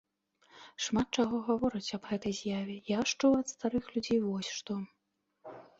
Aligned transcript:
Шмат 0.85 1.07
чаго 1.21 1.41
гавораць 1.51 1.93
аб 1.97 2.03
гэтай 2.13 2.33
з'яве, 2.41 2.75
я 2.97 3.07
ж 3.13 3.19
чуў 3.21 3.33
ад 3.45 3.53
старых 3.55 3.85
людзей 3.99 4.19
вось 4.27 4.53
што. 4.61 4.73